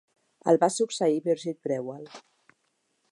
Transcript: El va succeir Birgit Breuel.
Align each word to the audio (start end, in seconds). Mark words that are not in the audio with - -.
El 0.53 0.57
va 0.63 0.69
succeir 0.75 1.21
Birgit 1.27 1.59
Breuel. 1.67 2.09